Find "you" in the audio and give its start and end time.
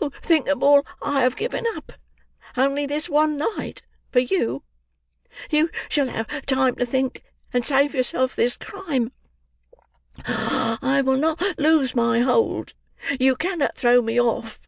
4.20-4.62, 5.50-5.68, 13.18-13.34